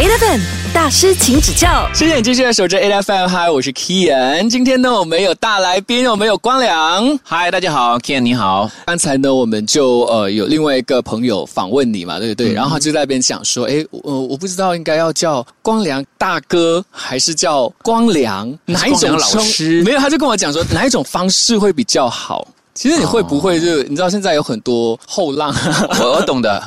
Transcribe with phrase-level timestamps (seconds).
[0.00, 0.40] Eleven
[0.72, 1.86] 大师，请指教。
[1.92, 4.48] 谢谢你继续来守着 A F M，嗨，我是 Kian。
[4.48, 7.18] 今天呢，我们有大来宾，我们有光良。
[7.22, 8.70] 嗨，大家好，Kian 你好。
[8.86, 12.54] 刚才呢，我们就呃有另外一个朋友访问你嘛，对不对？
[12.54, 19.82] 然后他就在那边讲说，哎，我我不知道应该要叫光良大哥，还是叫光良哪一种老师？
[19.82, 22.48] 没有，他就跟我讲说哪一种方式会比较好。
[22.74, 25.54] 其实你会不会就你知道现在有很多后浪，
[26.00, 26.62] 我我懂的，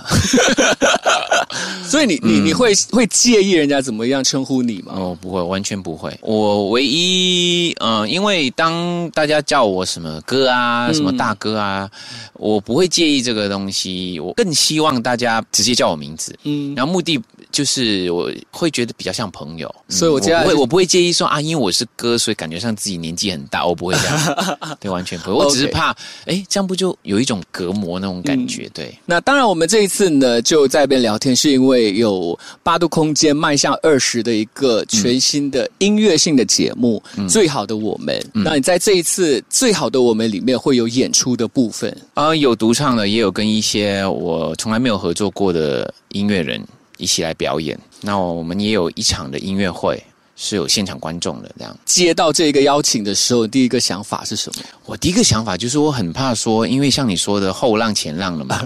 [1.85, 4.93] 所以你你你会会介意人家怎么样称呼你吗？
[4.95, 6.15] 哦，不会，完全不会。
[6.21, 11.89] 我唯一嗯，因为当大家叫我什么哥啊，什么大哥啊，
[12.33, 14.19] 我不会介意这个东西。
[14.19, 17.19] 我更希望大家直接叫我名字，嗯，然后目的
[17.53, 25.45] 就是我会觉得比较像朋友，所以我不会我不会介意说啊，因为我是哥，所以感觉上自己年纪很大，我不会这样， 对，完全不会。
[25.45, 25.95] 我只是怕。
[26.25, 28.67] 哎，这样不就有一种隔膜那种感觉？
[28.73, 28.97] 对。
[29.05, 38.19] 那当然，我们这一次呢，就在边聊天，是因为有八度空间迈向二十的一个全新的音乐性的节目《最好的我们》。
[38.33, 46.59] 那你在这一次《最好的我们》里面会有演出的部分啊，有独唱的，也有跟一些我从来没有合作过的音乐人
[47.03, 47.77] 一起来表演。
[48.01, 50.01] 那我们也有一场的音乐会。
[50.35, 51.77] 是有现场观众的这样。
[51.85, 54.63] 接到这个邀请的时候，第一个想法是什么？
[54.87, 58.59] 我第一个想法就是我很怕说，因为像你说的后浪前浪了嘛，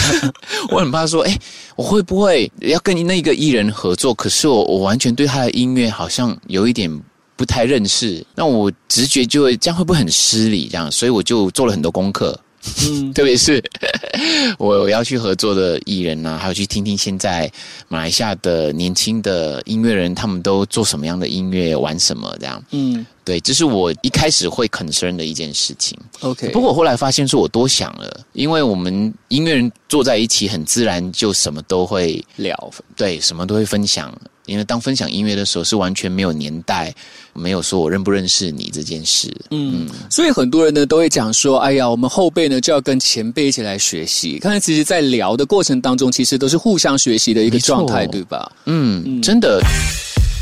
[0.68, 1.36] 我很怕说，哎，
[1.76, 4.12] 我会不会要跟那个艺人合作？
[4.12, 6.94] 可是我我完全对他的音乐好像有一点
[7.36, 10.68] 不太认识，那我直觉就会这样会不会很失礼？
[10.70, 12.38] 这样，所以我就做了很多功课。
[12.88, 13.62] 嗯，特别是
[14.58, 17.50] 我要去合作的艺人呐，还有去听听现在
[17.88, 22.62] 马来西亚的年轻的音乐人，他们都做什么样的音乐，玩什么这样。
[22.70, 25.98] 嗯，对，这是我一开始会 concern 的一件事情。
[26.20, 34.10] OK，不过我后来发现说我多想了，因为我们音乐人坐在一起，很自然就什么都会聊，对，什么都会分享。
[34.46, 36.94] 因为当分享音乐的时候，是完全没有年代，
[37.34, 39.30] 没有说我认不认识你这件事。
[39.50, 48.50] 嗯，所以很多人呢都会讲说：“哎呀，我们后辈呢就要跟前辈一起来学习。”刚才其实，在聊的过程当中，其实都是互相学习的一个状态，对吧？
[48.64, 49.60] 嗯，真的。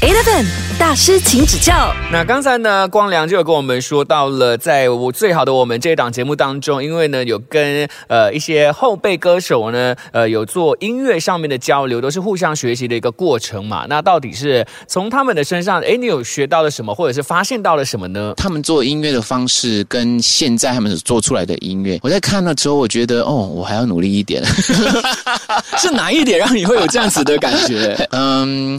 [0.03, 0.45] Eleven
[0.79, 1.91] 大师，请指教。
[2.13, 13.87] 那刚才呢，光良就有跟我们说到了，在我最好的我们这一档节目当中，因为呢有跟呃一些后辈歌手呢，呃有做音乐上面的交流，都是互相学习的一个过程嘛。
[13.89, 18.35] 那到底是从他们的身上，哎，你有学到了什么，或者是发现到了什么呢？
[18.37, 24.45] 他们做音乐的方式跟现在他们做出来的音乐，我在看了之后，我觉得哦，我还要努力一点。
[25.79, 27.97] 是哪一点让你会有这样子的感觉？
[28.13, 28.79] 嗯。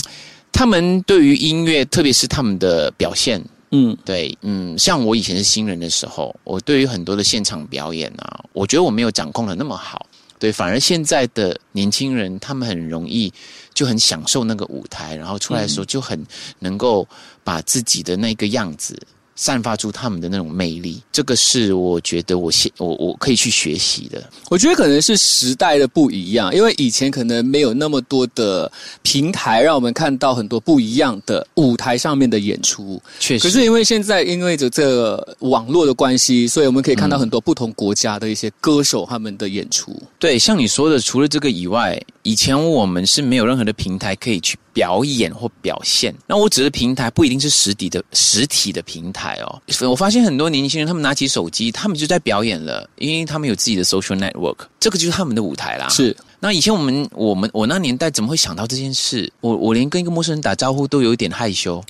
[0.57, 10.07] 他们对于音乐，特别是他们的表现，嗯，对，嗯，像我以前是新人的时候，我对于很多的现场表演啊，我觉得我没有掌控的那么好，
[10.40, 13.31] 对，反而现在的年轻人，他们很容易
[13.72, 16.25] 就很享受那个舞台，然后出来的时候就很
[16.57, 17.07] 能够
[17.44, 19.00] 把自己的那个样子。
[19.38, 24.22] 散发出他们的那种魅力，这个是我觉得我现我我可以去学习的。
[24.50, 28.70] 我觉得可能是时代的不一样，因为以前可能没有那么多的
[29.03, 33.02] 平台，让我们看到很多不一样的舞台上面的演出。
[33.20, 39.96] 确实，可是因为现在因为着这网络的关系，所以我们可以看到很多不同国家的一些歌手他们的演出。
[40.18, 44.58] 对，像你说的，除了这个以外，以前我们是没有任何的平台可以去。
[44.78, 49.60] 表演或表现，那我指的平台不一定是实体的实体的平台哦。
[49.90, 55.90] 我发现很多年轻人，他们拿起手机，他们就在表演了，因为他们有自己的 social network，这个就是他们的舞台啦。
[55.90, 56.16] 是。
[56.40, 59.28] 那以前我们我们我那年代怎么会想到这件事？
[59.42, 61.84] 我我连跟一个陌生人打招呼都有一点害羞，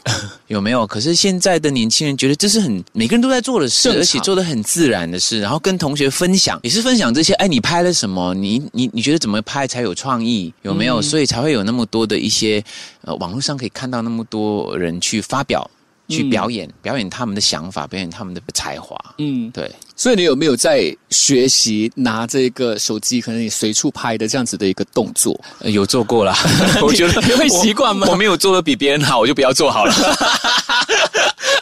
[0.47, 0.87] 有没有？
[0.87, 5.39] 可是现在的年轻人觉得这是很每个人都在做的事，而且做的很自然的事。
[5.39, 7.33] 然后跟同学分享，也是分享这些。
[7.33, 8.33] 哎，你拍了什么？
[8.33, 10.53] 你你你觉得怎么拍才有创意？
[10.61, 11.01] 有没有？
[11.01, 12.63] 所以才会有那么多的一些
[13.01, 15.69] 呃，网络上可以看到那么多人去发表。
[16.09, 18.95] 去表演，表演他们的想法，表演他们的才华。
[19.17, 19.69] 嗯，对。
[19.97, 25.37] 所以你有没有在学习拿这个手机，可能你随处拍的这样子的一个动作？
[25.63, 26.37] 有做过啦，
[26.81, 28.07] 我觉得你会习惯吗？
[28.09, 29.93] 我没有做的比别人好，我就不要做好了。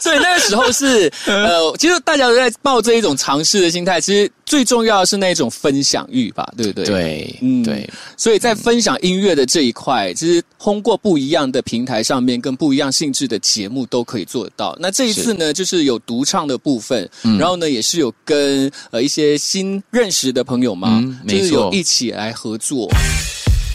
[0.02, 4.00] 所以那个时候是呃，其实大家都在抱着一种尝试的心态。
[4.00, 6.84] 其实最重要的是那种分享欲吧，对不对？
[6.84, 7.88] 对，嗯，对。
[8.16, 14.76] 所以在分享音乐的这一块，其实通过不一样的平台上面，跟不一样性质的节目都可以做得到。
[14.78, 22.90] 那这一次呢，就是有独唱的部分，然后呢，也是有跟呃一些新认识的朋友嘛，就是有一起来合作。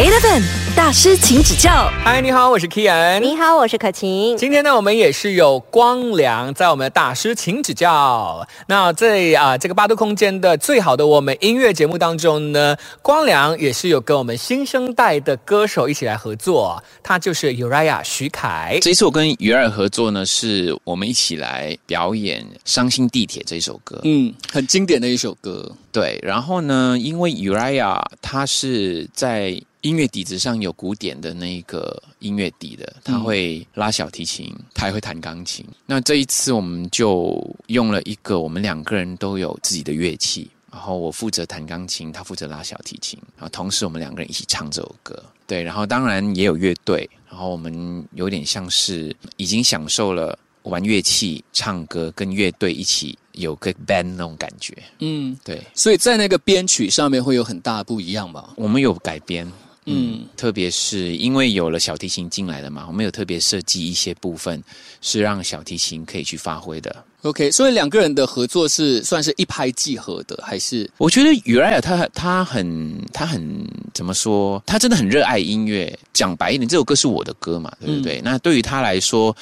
[0.01, 0.41] Eleven
[0.75, 1.87] 大师，请指教。
[2.03, 3.19] 嗨，你好，我是 Kian。
[3.19, 4.35] 你好，我是可晴。
[4.35, 8.43] 今天呢，我们也是有光良在我们的大师，请指教。
[8.65, 18.79] 那在啊这个八度空间的最好的我们音乐节目当中呢，光良也是有跟我们新生代的歌手一起来合作，他就是 Uriah 徐凯。
[18.81, 24.01] 这一次我跟鱼儿合作呢，是我们一起来表演《伤心地铁》这首歌。
[24.03, 25.71] 嗯，很经典的一首歌。
[25.91, 35.65] 对，然后呢，因为 Uriah 他是在音乐底子上有古典的那个音乐底的，他会拉小提琴，他也会弹钢琴。
[35.85, 45.23] 那这一次我们就用了一个我们两个人都有自己的乐器，然后我负责弹钢琴，他负责拉小提琴，然后同时我们两个人一起唱这首歌。
[45.47, 54.77] 对，然后当然也有乐队，然后我们有点像是已经享受了玩乐器、唱歌跟乐队一起有个 band 那种感觉。
[54.99, 58.53] 嗯，对，所以在那个编曲上面会有很大的不一样吧？
[58.55, 59.51] 我们有改编，
[59.85, 64.63] 嗯嗯，特别是因为有了小提琴进来了嘛，我们有特别设计一些部分
[65.01, 67.03] 是让小提琴可以去发挥的。
[67.23, 74.61] OK，所以两个人的合作是算是一拍即合的，还是我觉得 Uriah 他他很他很怎么说？
[74.65, 75.97] 他真的很热爱音乐。
[76.13, 78.21] 讲白一点，这首歌是我的歌嘛，对不对？
[78.23, 79.35] 那对于他来说，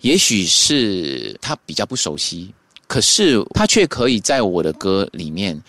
[0.00, 2.52] 也许是他比较不熟悉，
[2.86, 5.60] 可是他却可以在我的歌里面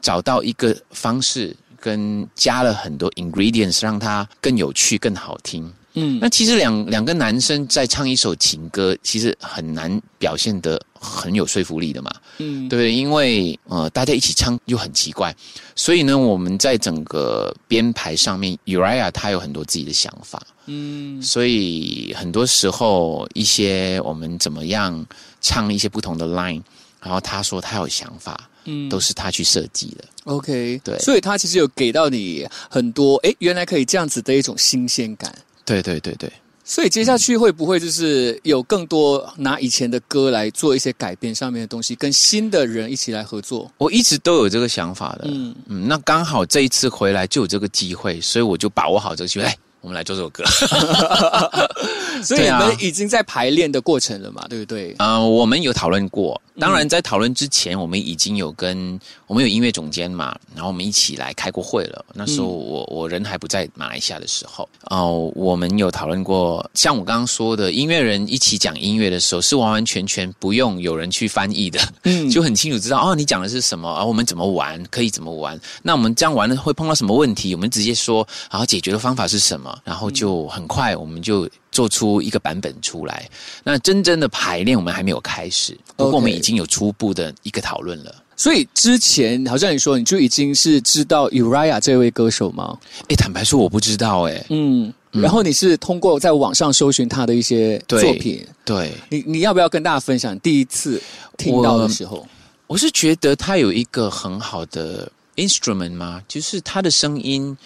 [0.00, 5.72] 找到一个方式，跟加了很多 ingredients，让它更有趣、更好听。
[5.94, 12.12] 嗯那其实两两个男生在唱一首情歌，其实很难表现得很有说服力的嘛。
[12.38, 12.92] 嗯对不对？
[12.94, 15.34] 因为呃，大家一起唱又很奇怪，
[15.74, 25.04] 所以呢，我们在整个编排上面，Uriah 他有很多自己的想法，嗯所以很多时候一些我们怎么样
[25.40, 26.62] 唱一些不同的 line，
[27.02, 30.04] 然后他说他有想法，嗯都是他去设计的。
[30.24, 35.34] OK，对所以他其实有给到你很多，哎，原来可以这样子的一种新鲜感。
[35.64, 36.30] 对对对对，
[36.64, 43.70] 所以接下去会不会就是有更多拿以前的歌来做一些改变上面的东西，跟新的人一起来合作？
[43.78, 45.22] 我一直都有这个想法的。
[45.24, 50.44] 嗯嗯，那刚好这一次回来就有这个机会，所以我就把握好这个机会，哎，我们来做这首歌。
[52.22, 54.94] 所以你们已经在排练的过程了嘛，对不对？
[54.98, 56.40] 呃，我们有讨论过。
[56.60, 62.04] 当然，在讨论之前，我们已经有跟我们有音乐总监嘛，然后我们一起来开过会了。
[62.12, 75.58] 那时候我我人还不在马来西亚的时候，哦、我们有讨论过，像我刚刚说的，音乐人一起讲音乐的时候，是完完全全不用有人去翻译的，嗯 就很清楚知道哦，你讲的是什么，啊，我们怎么玩，可以怎么玩。
[75.82, 83.28] 那我们这样玩了会碰到什么问题，我们直接说，然后解决的方法是什么，然后就很快我们就做出一个版本出来。
[83.64, 88.14] 那真正的排练我们还没有开始，不过我们已经有初步的一个讨论了。
[88.36, 92.78] 所以之前好像你说你就已经是知道 Uriah 这位歌手吗？
[93.08, 101.00] 哎，坦白说我不知道哎，嗯，然后你是通过在网上搜寻他的一些作品，对，你你要不要跟大家分享第一次
[101.36, 102.26] 听到的时候？
[102.66, 106.22] 我是觉得他有一个很好的 instrument 吗？
[106.28, 107.56] 就是他的声音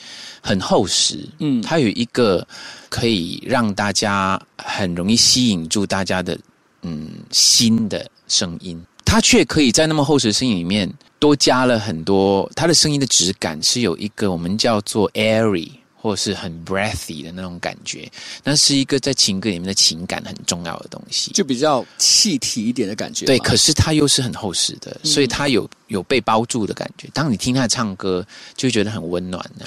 [0.41, 2.47] 很厚实，嗯嗯，他有一个
[2.89, 6.39] 可以让大家很容易吸引住大家的
[6.83, 15.71] 嗯新的声音，他却可以在那么厚实的声音里面多加了很多，他的声音的质感是有一个我们叫做 airy。
[16.05, 18.07] 或是很 breathy 的那种感觉，
[18.43, 21.31] 那是一个在情歌里面的情感很重要的东西。
[21.33, 23.29] 就比较气体一点的感觉嘛。
[23.29, 27.09] 对，可是它又是很厚实的，所以它有有被包住的感觉。
[27.15, 28.23] 当你听他唱歌，
[28.55, 29.65] 就会觉得很温暖的。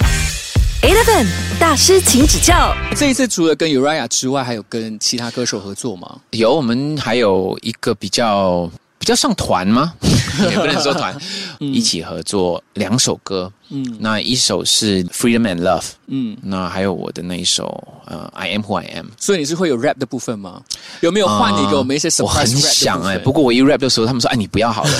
[0.83, 1.25] Eleven
[1.59, 2.71] 大师，请指教。
[2.95, 6.21] 这一次除了跟 Uriah 之外，还有跟其他歌手合作吗？
[6.29, 8.71] 有我们还有一个比较比
[9.07, 9.93] 较上团吗？
[10.49, 11.15] 也不能说团，
[11.59, 13.51] 一起合作两首歌。
[13.69, 17.65] 嗯那一首是 Freedom and Love，嗯，那还有我的那一首
[18.05, 19.07] 呃 I Am Who I Am。
[19.19, 20.61] 所以你是会有 rap 的部分吗？
[21.01, 24.89] 有没有换你给我们一些 surprise 我很想哎、不过我一 rap 的时候，他们说：“哎，你不要好了。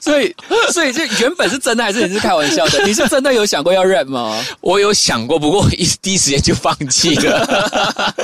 [0.00, 0.34] 所以
[0.72, 2.82] 所以这原本是真的还是你是开玩笑的？
[2.86, 8.14] 你是真的有想过要 rap 吗？”我有想过，不过一第一时间就放弃了。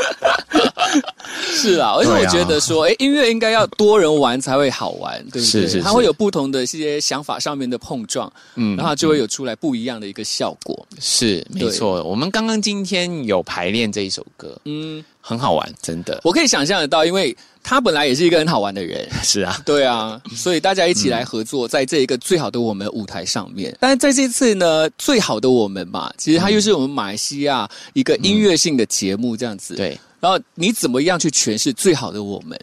[1.54, 5.42] 是啊，而且我觉得说，哎、音乐应该要多人玩才会好玩，对不对？
[5.42, 10.86] 是是是它会有不同的一些想法上面的碰撞，嗯，然后就会有出来不一样的一个效果。
[11.00, 16.20] 是没错，我们刚刚今天有排练这一首歌，嗯，很好玩，真的。
[16.24, 19.08] 我可以想象得到，因为他本来也是一个很好玩的人。
[19.22, 23.76] 是啊，对啊，所以大家一起来合作，在这一个最好的我们舞台上面。
[23.80, 29.74] 但是在这次呢，最好的我们嘛，其实它又是我们马来西亚一个音乐性的节目，这样子。。
[29.74, 32.58] 对然后你怎么样去诠释最好的我们？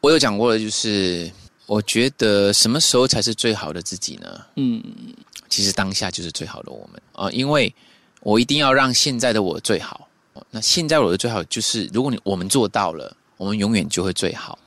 [0.00, 1.30] 我有讲过的，就是
[1.66, 4.28] 我觉得什么时候才是最好的自己呢？
[4.56, 4.82] 嗯，
[5.48, 7.74] 其实当下就是最好的我们啊、呃因为
[8.20, 10.08] 我一定要让现在的我最好。
[10.50, 14.58] 那现在我的最好就是，如果你我们做到了，我们永远就会最好。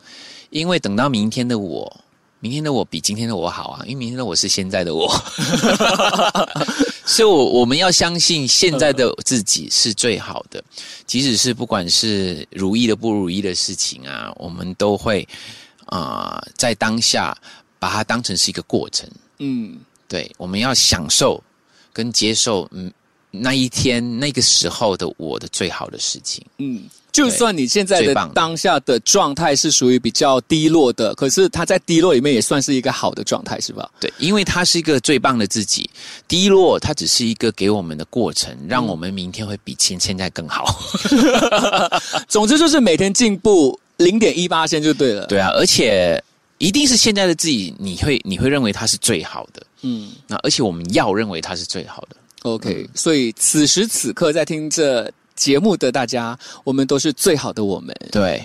[0.49, 2.03] 因为等到明天的我，
[2.39, 5.11] 明天的我比今天的我好啊，因为明天的我是现在的我，
[7.07, 10.61] 所以我我们要相信现在的自己是最好的，
[11.05, 15.27] 即使是不管是如意的不如意的事情啊，我们都会
[15.85, 17.35] 啊、在当下
[17.79, 19.09] 把它当成是一个过程。
[19.39, 21.41] 嗯，对，我们要享受
[21.93, 22.91] 跟接受，嗯，
[23.41, 26.45] 那一天那个时候的我的最好的事情。
[26.57, 33.89] 嗯，就算你现在的当下的状态是属于比较低落的，可是他在低落里面也算是一个好的状态，是吧？
[33.99, 35.89] 对，因为他是一个最棒的自己，
[36.27, 40.65] 低落它只是一个给我们的过程，让我们明天会比现现在更好。
[42.27, 46.21] 总之就是每天进步零点一八先就对了。，对啊，而且
[46.57, 49.61] 一定是现在的自己，你会你会认为他是最好的。
[49.81, 52.15] 嗯那而且我们要认为他是最好的。
[52.53, 57.95] ，OK，、所以此时此刻在听这节目的大家，我们都是最好的我们。
[58.11, 58.41] 对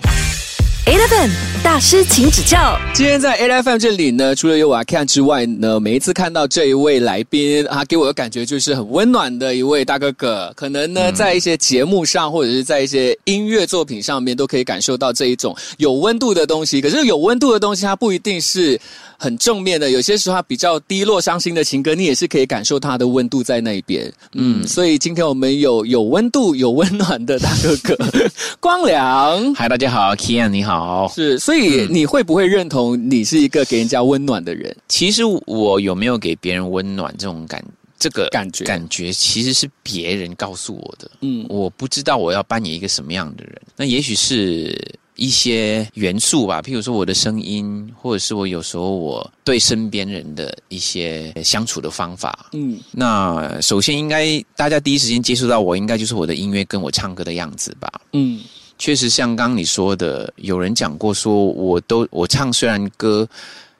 [0.85, 1.29] ，Eleven
[1.63, 2.77] 大师，请指教。
[2.93, 10.51] 今天在 A F M 这里呢，除了有我要看之外呢，每一次看到这一位来宾，啊给我的感觉就是很温暖的一位大哥哥。
[10.55, 16.81] 可能呢，在一些节目上，或者是在一些音乐作品上面，都可以感受到这一种有温度的东西。
[16.81, 18.79] 可是有温度的东西，它不一定是
[19.23, 24.11] 很正面的，有些时候它比较低落、伤心的情歌，你也是可以感受它的温度在那边。
[24.33, 27.95] 嗯，所以今天我们有有温度、有温暖的大哥哥
[28.59, 29.55] 光良。
[29.55, 31.09] 嗨，大家好，Kian 你好。
[31.15, 34.75] 是，所以你会不会认同你是一个给人家温暖的人？
[34.89, 37.63] 其实我有没有给别人温暖这种感
[37.97, 41.09] 这个感觉感觉其实是别人告诉我的。
[41.21, 44.77] 嗯我不知道我要扮演一个什么样的人，那也许是
[45.15, 52.49] 一些元素吧，譬如说我的声音，或者是我有时候我对身边人的一些相处的方法。
[52.53, 57.91] 嗯那首先应该大家第一时间接触到我，应该就是我的音乐跟我唱歌的样子吧。
[58.13, 58.41] 嗯
[58.79, 63.25] 确实，像刚刚你说的，有人讲过说，我都我唱虽然歌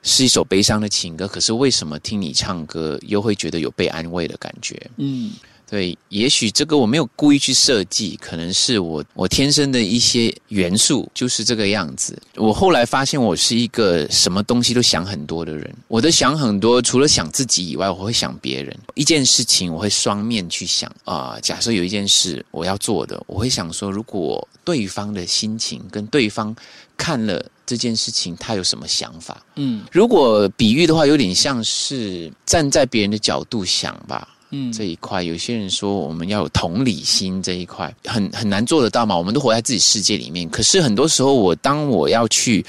[0.04, 4.80] 是一首悲伤的情歌，可是为什么听你唱歌又会觉得有被安慰的感觉？
[4.98, 5.32] 嗯
[5.70, 12.18] 对，也许这个我没有故意去设计，可能是我我天生的一些元素就是这个样子。
[12.36, 18.78] 我后来发现我是一个什么东西都想很多的人，我的想很多，除了想自己以外，我会想别人。
[18.94, 26.56] 一件事情我会双面去想啊、假设有一件事我要做的，我会想说，如果对方的心情跟对方
[26.96, 29.44] 看了这件事情，他有什么想法？
[29.56, 34.28] 嗯如果比喻的话，有点像是站在别人的角度想吧。
[34.56, 39.18] 嗯这一块，有些人说我们要有同理心这一块，很很难做得到嘛。
[39.18, 42.64] 我们都活在自己世界里面，可是很多时候，我当我要去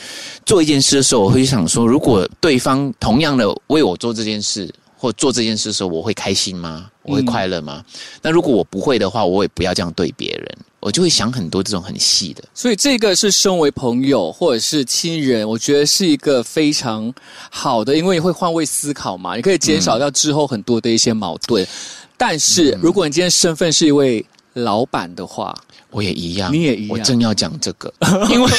[0.47, 6.91] 做一件事的时候，我会想说，如果对方同样的为我做这件事，或做这件事的时候，我会开心吗？
[7.03, 7.85] 我会快乐吗？
[8.23, 12.45] 那如果我不会的话，我也不要这样对别人，我就会想很多这种很细的。
[12.53, 17.11] 所以这个是身为朋友或者是亲人，我觉得是一个非常
[17.51, 21.67] 好的，因为你会换位思考嘛，你可以减少掉之后很多的一些矛盾。
[22.19, 24.23] 但是如果你今天身份是一位
[24.53, 25.57] 老板的话，
[25.91, 27.91] 我也一样，你也一样我正要讲这个，
[28.31, 28.51] 因为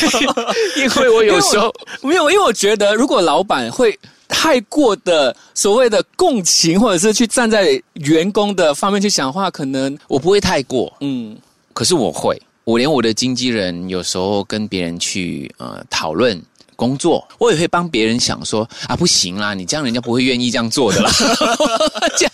[0.77, 3.97] 因为我有时候没有，因为我觉得如果老板会。
[4.27, 11.37] 太过的所谓的共情，或者是去站在员工的方面去想的话，可能我不会太过，嗯
[11.75, 16.41] 可是我会，我连我的经纪人有时候跟别人去呃讨论
[16.77, 21.11] 工作，我也会帮别人想说啊，不行啦，你这样人家不会愿意这样做的啦。
[22.15, 22.33] 这样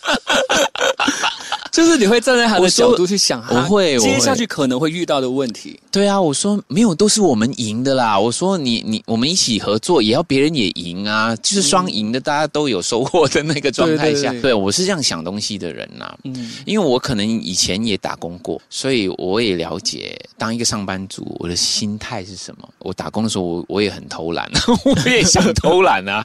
[1.71, 5.79] 就是你会站在他的角度去想他我会接下去可能会遇到的问题。
[5.89, 8.19] 对啊，我说没有，都是我们赢的啦。
[8.19, 14.33] 我说你你我们一起合作，也要别人也赢啊，就是双赢的，大家都有收获的那个状态下。
[14.41, 22.67] 对我是这样想东西的人呐、嗯因为我可能以前也打工过，所以我也了解当一个上班族我的心态是什么。
[22.79, 24.49] 我打工的时候，我我也很偷懒，
[24.83, 26.23] 我也想偷懒啊。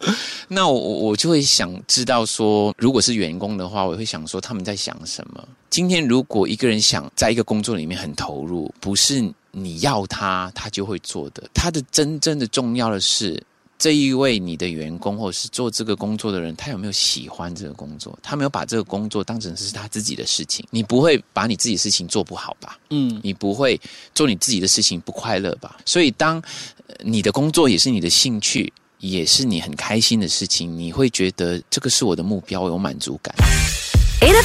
[0.49, 5.36] 那我我就会想知道说，如果是员工的话，我会想说他们在想什么。
[5.71, 11.49] 今天如果一个人想在一个工作里面很投入，不是你要他，他就会做的。
[11.53, 13.43] 他的真正的重要的是。
[13.79, 18.19] 这一位你的员工或者是做这个工作的人，他有没有喜欢这个工作？
[18.23, 20.67] 他没有把这个工作当成是他自己的事情。
[20.71, 22.79] 你不会把你自己的事情做不好吧？
[22.89, 23.79] 嗯你不会
[24.15, 25.77] 做你自己的事情不快乐吧？
[25.85, 26.43] 所以当
[26.87, 33.35] 呃你的工作也是你的兴趣，也是你很开心的事情，你会觉得这个是我的目标，有满足感。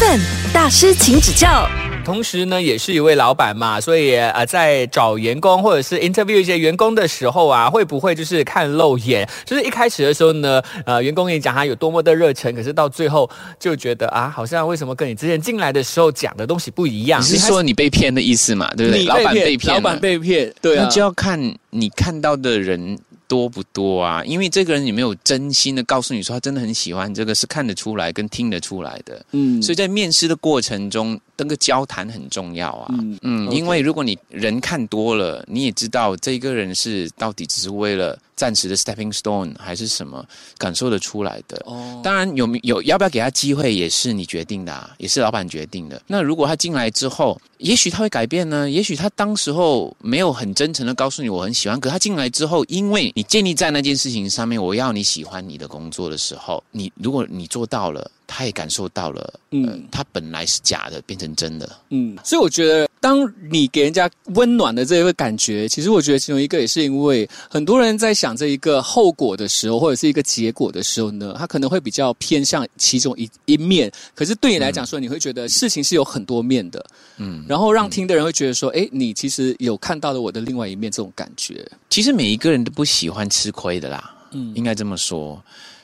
[0.02, 0.20] Eleven
[0.52, 1.70] 大师，请指教。
[2.04, 9.30] 同时呢，也是一位老板嘛，所以呃，在找员工或者是 interview 一些员工的时候啊，会不会就是看漏眼？
[9.46, 13.30] 就是一开始的时候呢，呃，员工跟你讲他有多么的热忱，可是到最后
[13.60, 17.22] 就觉得啊，好像为什么跟你之前进来的时候讲的东西不一样？
[17.22, 18.68] 你是说你被骗的意思嘛？
[18.76, 19.02] 对不对？
[19.02, 21.40] 你老板被骗，老板被骗，对啊那，就要看
[21.70, 22.98] 你看到的人
[23.32, 29.26] 多不多啊，因为这个人有没有真心的告诉你说他真的很喜欢这个，是看得出来跟听得出来的。
[29.32, 32.94] 嗯所以在面试的过程中，那个交谈很重要啊。
[33.00, 40.26] 嗯嗯，因为如果你人看多了，你也知道这个人是到底只是为了暂时的 stepping stone 还是什么，
[40.58, 41.62] 感受得出来的。
[41.68, 46.02] 哦，当然有没有要不要给他机会也是你决定的、啊，也是老板决定的。
[46.08, 61.70] 那如果他进来之后，也许他会改变呢，也许他当时候没有很真诚的告诉你我很喜欢，可他进来之后，因为你建立在那件事情上面，我要你喜欢你的工作的时候，你如果你做到了，他也感受到了，嗯、嗯他本来是假的变成真的。
[61.90, 73.92] 嗯，所以我觉得，当你给人家温暖的这一个感觉，其实我觉得其中一个也是因为很多人在想这一个后果的时候，或者是一个结果的时候呢，他可能会比较偏向其中一一面。
[74.16, 76.86] 可是对你来讲说，你会觉得事情是有很多面的，
[77.18, 81.70] 嗯，然后让听的人会觉得说，哎，你其实有看到了我的另外一面，这种感觉。
[81.90, 85.44] 其实每一个人都不喜欢吃亏的啦，嗯应该这么说。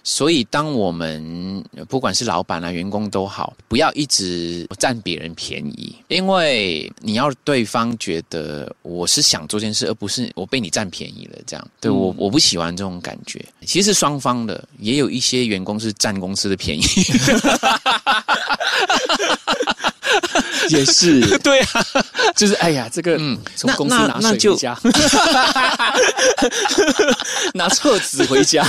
[0.10, 11.38] 所以，当我们呃不管是老板啊、员工都好，不要一直占别人便宜，因为你要对方觉得我是想做件事，而不是我被你占便宜了。
[11.46, 13.46] 这样，对我我不喜欢这种感觉。
[13.66, 16.84] 其实双方的，也有一些员工是占公司的便宜。
[20.70, 21.86] 也是， 对啊，
[22.36, 24.78] 就是哎呀，这个嗯从公司拿水回家，
[27.54, 28.64] 拿厕纸回家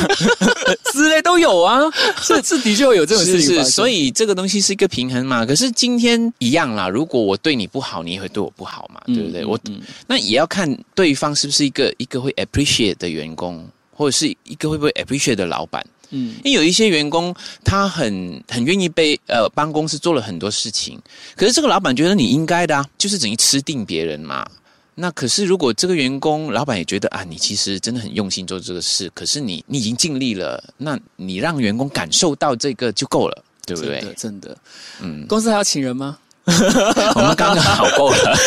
[0.93, 1.81] 之类都有啊，
[2.25, 3.65] 这这的确会有这种事是是，情。
[3.65, 5.45] 所以这个东西是一个平衡嘛。
[5.45, 9.45] 可是今天一样啦，如果我对你不好，你也会对我不好嘛，对不对？
[9.45, 15.85] 我嗯那也要看对方是不是一个一个会 appreciate 的员工，或者是一个会不会 appreciate 的老板。
[16.11, 17.35] 嗯因为有一些员工，
[17.65, 21.01] 他很很愿意被呃帮公司做了很多事情，
[21.37, 24.47] 可是这个老板觉得你应该的啊，就是等于吃定别人嘛。
[24.95, 34.09] 那可是如果这个员工老板也觉得啊，你其实真的很用心做这个事，可是你你已经尽力了，那你让员工感受到这个就够了，对不对真？
[34.09, 34.59] 的真的，
[35.01, 36.19] 嗯，公司还要请人吗？
[37.15, 38.37] 我们刚刚好够了。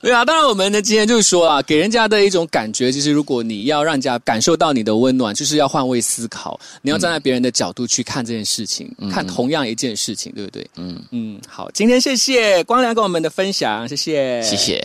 [0.00, 10.66] 对啊，当然我们呢今天就是说啊，给人家的一种感觉，就是如果你要让人家感受到你的温暖，就是要换位思考，你要站在别人的角度去看这件事情，看同样一件事情，对不对？
[10.76, 14.84] 嗯，嗯，好，今天谢谢光良跟我们的分享，谢谢，谢谢。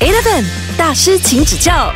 [0.00, 0.44] Eleven
[0.76, 1.92] 大师，请指教。